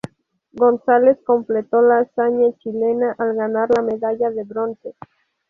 [0.53, 4.95] González completó la hazaña chilena al ganar la medalla de bronce.